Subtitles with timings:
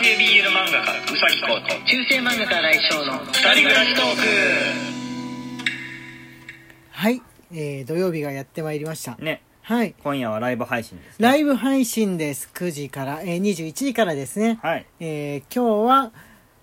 [0.00, 4.20] 系 BL 漫画家うさぎこと中世漫画家来翔の二人暮らしトーク
[6.92, 7.20] はい、
[7.52, 9.16] えー、土曜日がやってまいりました。
[9.16, 9.42] ね。
[9.62, 9.94] はい。
[10.04, 12.48] 今夜はライブ配信です、ね、ライブ配信です。
[12.54, 14.86] 9時から、えー、21時からですね、はい。
[15.00, 16.12] えー、今日は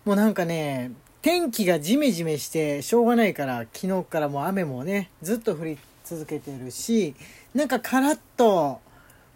[0.06, 0.92] もうなんかね
[1.22, 7.16] 天気がジメジメしてしょうがないから昨日からもう雨もねずっと降り続けてるし
[7.54, 8.80] なんかカラッと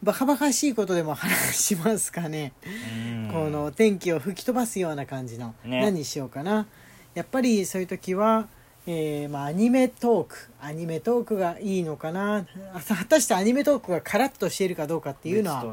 [0.02, 3.30] バカバカしいことでも話しますかね、うん。
[3.34, 5.82] この天気を吹き飛ばすような感じの、ね。
[5.82, 6.68] 何にしようかな。
[7.16, 8.48] やっぱりそういう時は、
[8.88, 10.52] えーまあ、アニメトーク。
[10.62, 12.46] アニメトークがいいのかな。
[12.74, 15.66] あ果たしてアニメトークがカラッとしているかどうかっていうのは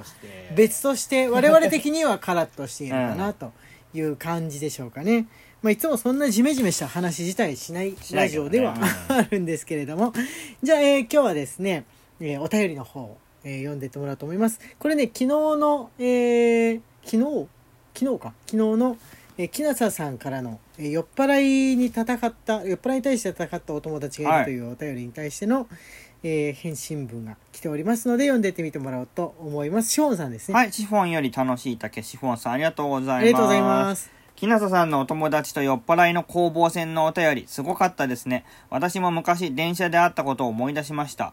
[0.56, 1.28] 別として。
[1.28, 3.32] 我々的にはカラッとしているか うなん。
[3.32, 3.52] と
[3.94, 5.26] いう感じでしょうかね、
[5.62, 8.74] まあ、いつもそんなジメジメした話自体しないラジオでは
[9.08, 10.12] あるんですけれども。
[10.62, 11.84] じゃあ、えー今日はですね、
[12.18, 13.16] えーお便りの方、
[13.48, 14.58] えー読んでってもらおうと思います。
[14.80, 17.46] これね昨日の、えー昨日
[17.94, 18.34] 昨日か。
[18.46, 18.98] 昨日の、
[19.38, 25.68] えー、木下さんからの、えー酔っ払いに戦った酔っ払いに対して戦ったお友達がいるというお便りに対しての、
[26.24, 29.92] えー返信文が来ておりますので読んでってみてもらおうと思います。
[29.92, 32.02] ショーンさんですね、はいシフォンより楽しい竹。
[32.02, 33.20] シフォンさんありがとうございます。
[33.20, 34.10] ありがとうございます。
[34.34, 38.44] 木下さんのお友達と酔っ払いの攻防戦のお便り、すごかったですね。
[38.68, 41.32] 私も昔電車で会ったことを思い出しました。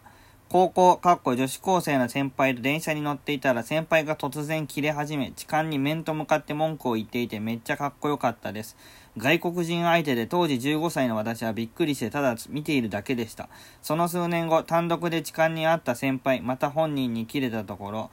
[0.53, 8.77] 高校、かっこ女子高生の先輩と電車に乗っていたら先輩が突然切れ始め、痴漢に面と向かって文句を言っていてめっちゃかっこよかったです。
[9.17, 13.49] 外国人相手で当時15歳の私はびっくりしてただ見ているだけでした。
[13.81, 18.11] その数年後、単独で痴漢に遭った先輩、また本人に切れたところ、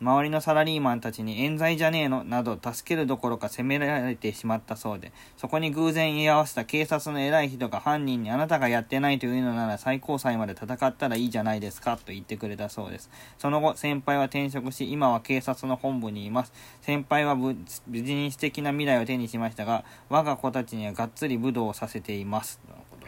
[0.00, 13.10] 周りのサラリーマンたちに冤罪じゃねえのなど助けるどころか責められてしまったそうでそこに偶然居合わせた警察の偉い人が犯人にあなたがやってないというのなら最高裁まで戦ったらいいじゃないですかと言ってくれたそうです。
[13.38, 16.52] その後先輩は転職し今は警察の本部にいます。
[16.82, 22.60] 先輩は無無事に素敵な未来を手にしましたが我が子たちにはがっつり武道をさせています。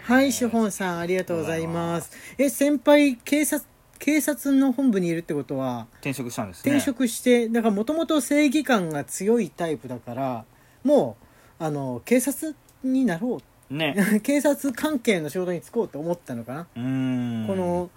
[0.02, 2.12] はい、シフォンさん、ありがとうございます。
[2.38, 10.44] え、先輩、警察、警察の本部にいるってことは、転職したんですね転職して、だからもともと正義感が強いタイプだから、
[10.84, 11.16] も
[11.60, 14.20] う、あの、警察になろねう。
[14.20, 16.64] 警察関係の仕事に就こうと思ったのかな。
[16.64, 17.90] この、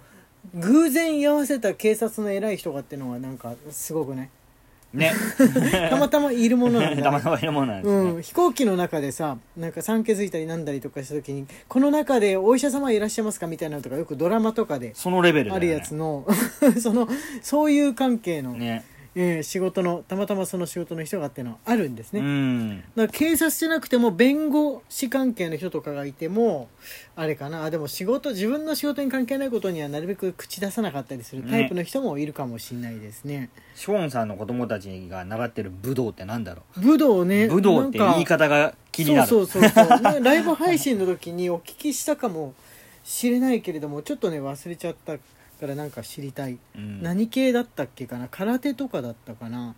[0.54, 4.30] 偶然居合わせた警察の偉い人がっていうのはなんかすごくね
[4.94, 5.12] ね。
[5.90, 16.26] たまたまいるものなんだ、 たまたまいるものなんですね、うん、飛行機の中でさなんか産気づいたりなんだりとかした時にこの中でお医者様いらっしゃいますかみたいなのとかよくドラマとかでそのレベルだあるやつの
[16.80, 17.08] その
[17.42, 22.80] そういう関係の、ねえー仕事のたまたまその仕事の人がっていうのはあるんですね、うん。
[22.80, 26.68] だから警察じゃなくても弁護士関係の人とかがいても
[27.14, 27.64] あれかな。
[27.64, 33.50] あでも仕事自分の仕事に関係ないことにはなるべく口出さなかったりするタイプの人もいるかもしれないですね。
[33.74, 37.44] ショーンさんの子供たちが習ってる武道ってなんだろ武道ね。
[37.46, 39.28] う武道って言い方が気になる。
[39.28, 42.54] そうそうそうそう、ね、ライブ配信の時にお聞きしたかも
[43.04, 45.16] しれないけれどもちょっとね忘れちゃった
[45.62, 47.02] からなんか知りたい、うん。
[47.02, 48.26] 何系だったっけかな？
[48.28, 49.76] 空手とかだったかな？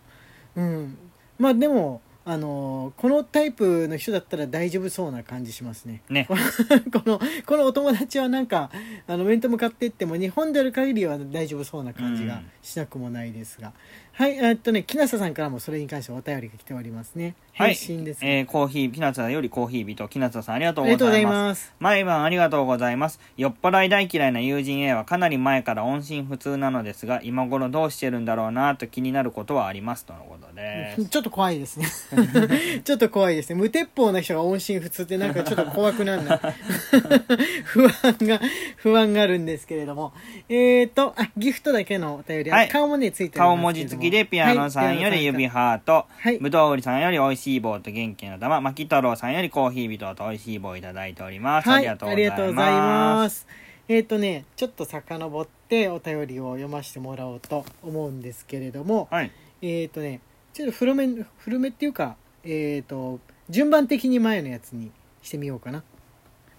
[0.55, 0.97] うん。
[1.37, 6.01] まあでもあのーこのタイプの人だったら大丈夫そうな感じしますね。
[6.09, 6.27] ね。
[6.91, 8.71] このこのお友達はなんか
[9.05, 13.73] あの面と向かっていっても日本である限りは大丈夫そうな感じがしなくもないですが、
[14.17, 21.59] はいえっとね木下さんからもそれに関してお便りが来ておりますね返信ですね、えーコーヒー、ピナツァよりコーヒー人、木夏さんありがとうありがとうございございます。
[21.59, 23.21] ます毎晩ありがとうございます。
[23.37, 30.03] 酔っ払い大嫌いな友人 A はかなり前から音信不通なのですが、今頃どうしてるんだろうなと気になることはあります。
[30.03, 31.05] とのことです。
[31.07, 31.85] ちょっと怖いですね。
[32.83, 33.55] ちょっと怖いですね。
[33.55, 36.41] 無鉄砲な人が音信不通ってなんかちょっと怖くなるな。
[37.63, 38.41] 不安が、
[38.75, 40.11] 不安があるんですけれども。
[40.49, 51.69] えーと、あ、ギフトだけのお便り、あはい顔もね、ついております顔文字付きでピアノさんより指ハート、はいぶどう売りさんより美味しい棒と元気の玉、まき太郎さんよりコーヒー人と美味しい棒をいただいております。
[51.69, 53.47] はい、ありがとうあございます。
[53.87, 59.31] えっ、とね、ちょっと遡ってお便りを読ませてもらおうと思うんですけれども、はい。
[59.61, 60.21] えっ、とね、
[60.53, 63.19] ちょっと古め、古めっていうか、えっ、と、
[63.49, 64.91] 順番的に前のやつに
[65.21, 65.83] してみようかな。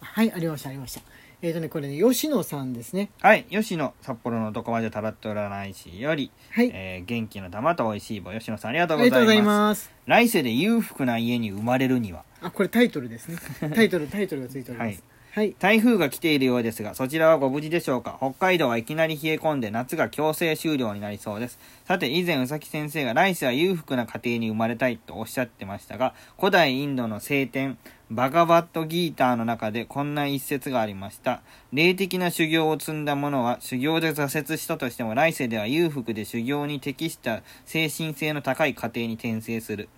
[0.01, 1.01] はい、ありました、ありました。
[1.47, 3.09] えっ、とね、これね、吉野さんですね。
[3.21, 3.45] はい。
[3.49, 6.71] 吉野札幌のどこまでタラッと占い師より、はい。
[6.75, 9.87] えー元気の玉と美味しい棒、吉野さんありがとうありがとうございございます。
[9.89, 9.93] ます。
[10.07, 13.39] 来世で裕福な家に生まれるには、あ、これタイトルですね。
[13.75, 14.89] タイトル、タイトルがついております。
[14.91, 15.03] はい。
[15.37, 18.17] はい台風が来ているようですが、そちらはご無事でしょうか？
[18.19, 21.59] 北海道はいきなり冷え込んで夏が強制終了になりそうです。
[21.85, 27.77] さて、以前宇崎先生が来世は裕福な家庭に生まれたいとおっしゃってましたが、古代インドの聖典、
[28.11, 31.43] バガバットギーターの中でこんな一節がありました。
[31.71, 39.91] 霊的な修行を積んだ者は修行で挫折したとしても来世では裕福で修行に適した精神性の高い家庭に転生する。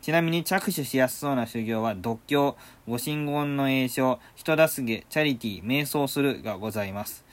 [0.00, 2.56] ちなみに着手しやすそうな修行は、独協、
[2.86, 7.24] ご神言の栄唱、人助け、チャリティ、瞑想するがございます。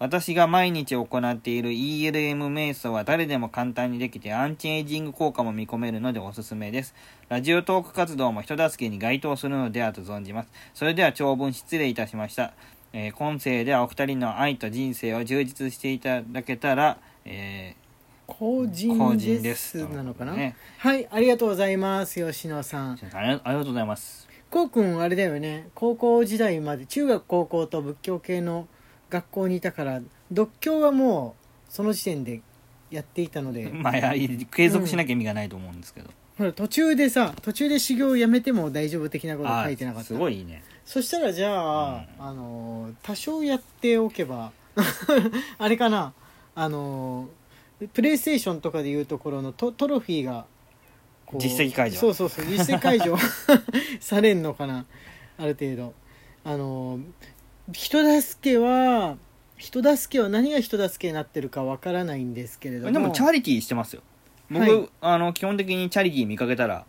[0.00, 6.94] 私が毎日行っている ELM 瞑想は誰でも簡単にできてアンチエイジング効果も見込めるのでおすすめです。
[7.28, 10.48] ラジオトーク活動も人助けに該当するのではと存じます。
[10.72, 12.54] それでは長文失礼いたしました。
[12.94, 16.96] えー今世ではお二人の愛と人生を充実していただけたら、
[17.26, 17.89] えー、
[18.34, 19.88] 公人ですす。
[19.88, 20.56] なのかな、ね。
[20.78, 24.28] はいありがとうございます吉野さんありがありがとうございます。
[24.50, 28.66] こうくんあれだよね高校時代まで中学高校と仏教系の
[29.08, 30.00] 学校にいたから
[30.32, 31.36] 独協はも
[31.68, 32.42] うその時点で
[32.90, 34.12] やっていたので まあ、や
[34.50, 36.10] 継続しなきゃ意味がないと思うんですけど。
[36.38, 40.62] ほら途中でさ途中で修行をやめても大丈夫的なこと書いてなかったすごいいいね。
[40.86, 44.50] そしたらじゃあ、あの多少やっておけば
[45.58, 46.14] あれかな？
[46.54, 47.28] あの
[47.88, 50.46] プレイステーションとかでいうところのトトロフィーが
[51.38, 53.16] 実績解除そうそうそう実績解除
[54.00, 54.84] されんのかな？
[55.38, 55.94] ある程度。
[56.44, 56.98] あの
[57.72, 59.16] 人助けは
[59.56, 62.92] 人助けは何が人助けになってるかわからないんですけれども。
[62.92, 64.02] でもチャリティーしてますよ。
[64.50, 64.88] 僕、はい。
[65.02, 66.84] あの、基本的にチャリティー見かけたら、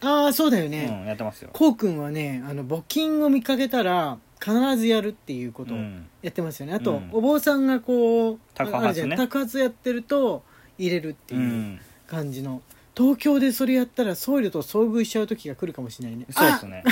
[0.00, 1.50] ああそうだようね、ん、やってますよ。
[1.52, 6.06] こうくんはねあの募金を見かけたら必ずやるっていうことをうん。
[6.22, 6.74] やってますよね。
[6.74, 7.10] あと、うん。
[7.12, 8.84] お坊さんがこう托発ね。
[8.84, 9.10] あるじゃん。
[9.16, 10.42] 托発やってると
[10.78, 11.38] 入れるってう。
[11.38, 11.80] いうん。
[12.06, 12.62] 感じの、
[12.96, 16.26] 東京でそれやったら僧侶と遭遇しちゃう時が来るかもしれないね。
[16.30, 16.84] そうですね。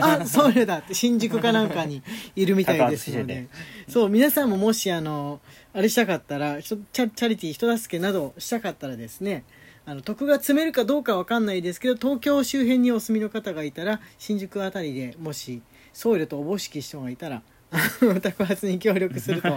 [0.00, 0.78] ああ僧侶だ。
[0.78, 2.02] って新宿かなんかに
[2.36, 3.48] いるみたいですの托で
[3.88, 5.40] そう皆さんももしあの
[5.72, 9.44] あれしたかったらチャチャリティー人助けなどしたかったらですね
[9.84, 15.60] あの徳が積めるかどうかわかんないですけど東京周辺にお住みの方がいたら新宿あたりでもし
[15.92, 19.56] 僧侶とおぼしき人がいたらあの托発に協力すると。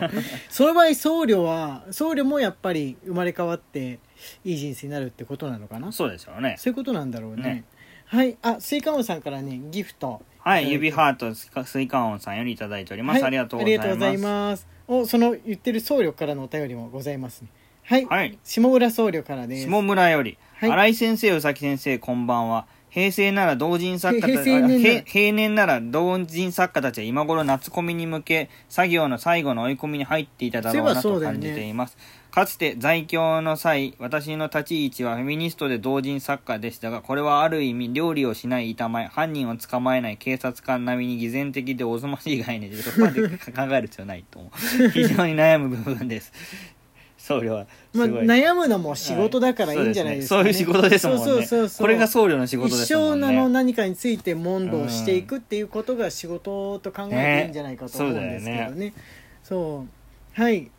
[0.49, 3.99] その場合僧侶は僧侶もやっぱり生まれ変わって
[4.43, 5.91] いい人生になるってことなのかな？
[5.91, 6.55] そうでしょうね。
[6.57, 7.43] そういうことなんだろうね。
[7.43, 7.63] ね。
[8.05, 8.37] はい。
[8.41, 10.21] あスイカオンさんからねギフト。
[10.39, 11.33] はい、い指ハート
[11.65, 13.21] スイカオンさんよりいただいております。
[13.21, 13.23] はい。
[13.27, 13.87] ありがとうございます。
[13.87, 14.67] ありがとうございます。
[14.87, 17.47] おその言ってる僧侶からのお便りもございますね。
[17.83, 18.37] はい、はい。
[18.43, 19.67] 下村僧侶からです。
[19.67, 20.71] 下村より、はい。
[20.71, 22.67] 新井先生、宇崎先生、こんばんは。
[22.95, 24.95] 平成なら同人作家たへ平成年なら。
[24.95, 31.97] へ平年なら同人作家たちは今頃夏コミに向け作業の最後の追い込みに入っていただろうなと感じています、
[32.31, 43.35] かつて在京の際私の立ち位置はフェミニストで同人作家でしたがこれはある意味料理をしない板前犯人を捕まえない警察官並みに偽善的でおぞましい概念でそこまで考
[43.71, 44.89] える必要ないと思う。
[44.91, 46.31] 非常に悩む部分です
[47.25, 50.37] 僧侶はすまあ、ごい、悩むのも仕事だからいいんじゃないですか、ね。
[50.37, 51.23] そうですねそういう仕事ですもんね。
[51.23, 51.85] そうそうそうそう。
[51.85, 53.27] これが僧侶の仕事です一もんね。
[53.29, 58.75] 生の何かについて問答していくっていうことが仕事と考えていいんじゃないかと思うんですけどね。
[58.75, 58.93] ね。
[59.43, 59.85] そ
[60.37, 60.39] う。
[60.39, 60.69] はい。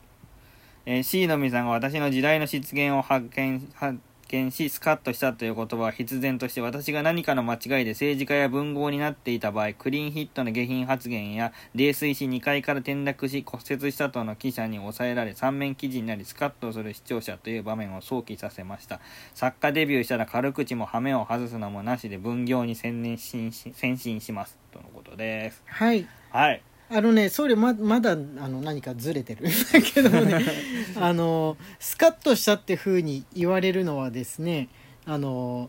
[0.87, 3.99] えー、C のみさんが私の時代の失言を発見発
[4.29, 19.01] 見しスカッとしたという言葉は必然として私が何かの間違いで政治家や文豪になっていた場合クリーンヒットの下品発言や泥酔し2階から転落し骨折したとの記者に抑えられ三面記事になりスカッとする視聴者という場面を想起させました。
[19.35, 24.59] 作家デビューしたら軽口も羽目を外すのもなしで分業に専念し先進します。
[24.73, 25.63] とのことです。
[25.67, 26.07] はい。
[26.31, 29.49] はいあのね僧侶ままだあの何かずれてる。
[29.49, 30.45] ん だけどもね
[30.97, 34.69] あのスカッとしたって風に言われるのはですね
[35.05, 35.69] あの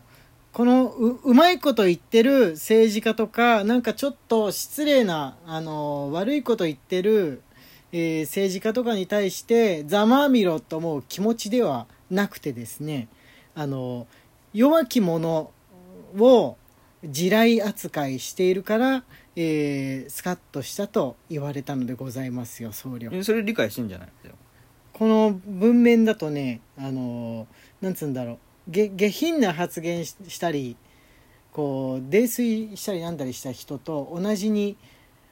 [0.52, 7.42] このううまいこと言ってる政治家とかなんかちょっと失礼なあの悪いこと言ってる、
[7.92, 13.08] えー政治家とかに対してざまあみろと思う気持ちではなくてですね
[13.54, 14.06] あの
[14.52, 15.50] 弱き者
[16.16, 16.56] を
[17.04, 19.04] 地雷扱いしているから、
[19.40, 23.16] えースカッとしたと言われたのでございますよ僧侶。
[23.16, 24.08] えそれ理解してんじゃない
[24.92, 27.46] この文面だとねあの
[27.80, 28.38] なんつうんだろう。
[28.70, 30.76] 下下品な発言ししたり
[31.52, 34.76] こう泥酔したりなんだりした人と同じに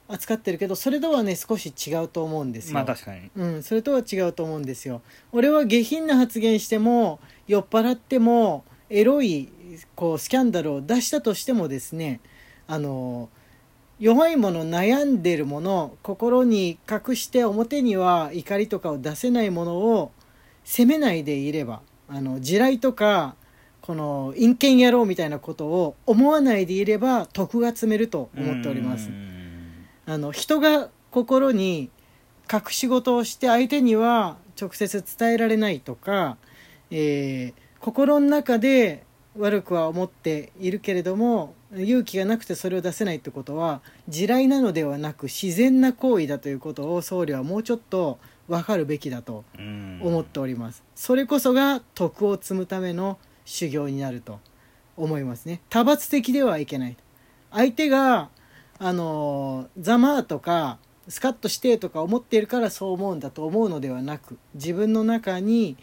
[0.07, 3.29] 扱ってるけどそれとはね少し違うと思うんですよ、まあ確かに。
[3.35, 5.03] うん、それとは違うと思うんですよ。
[5.33, 9.49] 俺は下品な発言しても酔っ払ってもエロい
[9.97, 12.21] こうスキャンダルを出したとしてもですね
[12.69, 13.29] あの
[13.99, 20.13] 弱いもの悩んでるもの心に隠して表には怒りとかを出せないものを
[20.65, 23.37] 責めないでいればあの地雷とか
[23.81, 29.11] この陰険野郎みたいなことを思わないでいれば徳が積めると思っております。
[30.07, 31.91] あの人が心に
[32.53, 36.37] 隠し事をして相手には直接伝えられないとか、
[36.91, 39.05] えー心の中で
[39.39, 48.19] 悪くは思っているけれども勇気がなくてそれを出せないってことは地雷なのではなく自然な行為だということを僧侶はもうちょっと
[48.49, 50.01] 分かるべきだとうん。
[50.03, 50.83] 思っております。
[50.95, 54.41] それこそが徳を積むための修行になると
[54.97, 55.61] 思いますね。
[55.69, 56.97] 多発的ではいけない
[57.51, 58.29] 相手が
[58.79, 60.79] あのざまあとか
[61.09, 65.77] スカッとしてとか思っているからそう思うんだと思うのではなく自分の中に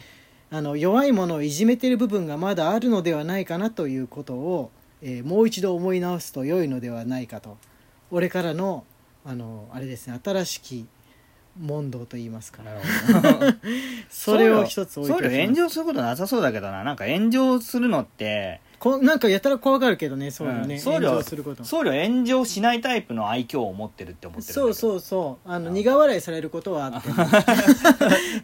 [0.51, 4.69] あの弱いものをいじめてる部分がまだあるのではないかなということを、
[5.05, 7.57] えーもう一度思い直すと良いのではないかと。
[8.09, 8.85] 俺からの
[9.25, 10.87] あのあれですね新しき
[11.59, 12.63] 問答と言いますか
[14.09, 15.41] それを一つ置いておきます。
[15.41, 16.83] 炎上することなさそうだけどな。
[16.83, 20.79] なんか炎上するのってこなんかやたら怖がるけどねそういうね、うん。
[20.81, 21.63] 僧炎上侶すること。
[21.63, 25.49] 僧侶炎上しないタイプの愛嬌を持ってるって思ってるそうそうそう。
[25.49, 25.73] あのうん。
[25.75, 27.25] 苦笑いされることはあっても。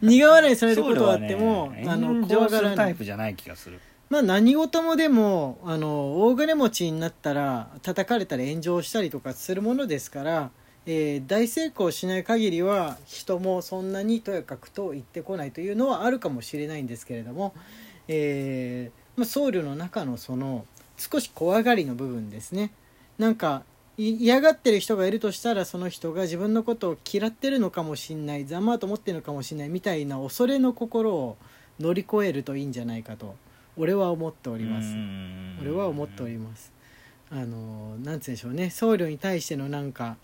[0.02, 1.84] 苦笑いされることはあっても、ね。
[1.86, 2.92] あの怖がらない。
[2.92, 10.50] イプじゃない気がするまあ何事もでもあの大金持ちになったら叩かれたり炎上したりとかするものですから、
[10.84, 17.54] えー大成功しない限りは人もそんなにとやかくと言ってこないというのはあるかもしれないんですけれども、
[18.08, 22.72] えーまあ、僧侶の中のその少し怖がりの部分ですね。
[23.16, 23.62] なんか
[23.96, 31.36] 嫌がってる人がいるとしたらその人が自分のことを嫌ってるのかもしんないざまあと思ってるのかもしれないみたいな恐れの心を
[31.78, 33.36] 乗り越えるといいんじゃないかと。
[33.80, 34.94] 俺は思っております。
[35.62, 36.70] 俺は思っております。
[37.30, 38.68] あのなんつうんでしょうね。
[38.68, 40.18] 僧侶に対してのなんか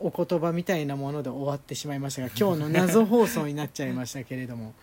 [0.00, 4.74] お言葉みたいなもので終わってしまいましたが 今日の謎放送になっちゃいましたけれども。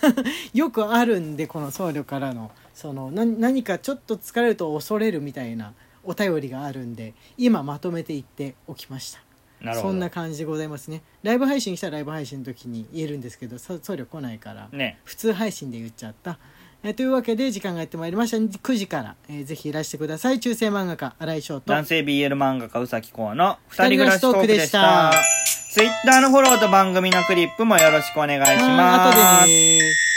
[0.54, 9.20] よくあるんでこの僧侶からのそのな何かちょっと疲れると恐れるみたいなお便りがあるんで今まとめて言っておきました。
[9.60, 9.90] なるほど。
[9.90, 11.02] そんな感じでございますね。
[11.22, 14.98] ライブ配信したらライブ配信の時に言えるんですけどそ僧侶来ないからね。
[15.04, 16.38] 普通配信で言っちゃった。
[16.84, 18.36] えーというわけで時間がやってまいりました。
[18.36, 20.40] 9時から、えーぜひいらしてください。
[20.40, 21.72] 中世漫画家新井翔と。
[21.72, 24.70] 男性 BL 漫画家宇崎公の二人暮らしトークでした。
[24.70, 29.18] しトークでしツイッターのフォローと番組のクリップもよろしくお願いしはます。
[29.42, 30.15] 後でね